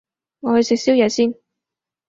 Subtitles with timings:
[0.39, 1.35] 我去食宵夜先